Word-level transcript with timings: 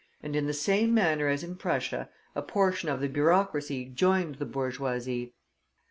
And 0.23 0.35
in 0.35 0.47
the 0.47 0.51
same 0.53 0.95
manner 0.95 1.27
as 1.27 1.43
in 1.43 1.57
Prussia, 1.57 2.09
a 2.33 2.41
portion 2.41 2.89
of 2.89 3.01
the 3.01 3.07
bureaucracy 3.07 3.85
joined 3.85 4.39
the 4.39 4.47
bourgeoisie. 4.47 5.35